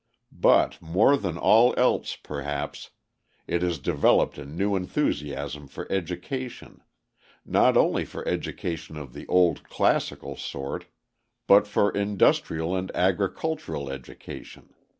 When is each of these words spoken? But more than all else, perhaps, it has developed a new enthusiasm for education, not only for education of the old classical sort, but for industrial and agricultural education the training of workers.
But 0.41 0.81
more 0.81 1.15
than 1.15 1.37
all 1.37 1.75
else, 1.77 2.15
perhaps, 2.15 2.89
it 3.45 3.61
has 3.61 3.77
developed 3.77 4.39
a 4.39 4.45
new 4.47 4.75
enthusiasm 4.75 5.67
for 5.67 5.85
education, 5.91 6.81
not 7.45 7.77
only 7.77 8.03
for 8.03 8.27
education 8.27 8.97
of 8.97 9.13
the 9.13 9.27
old 9.27 9.61
classical 9.63 10.35
sort, 10.35 10.85
but 11.45 11.67
for 11.67 11.91
industrial 11.91 12.75
and 12.75 12.91
agricultural 12.95 13.91
education 13.91 14.39
the 14.39 14.63
training 14.69 14.73
of 14.73 14.79
workers. 14.79 14.83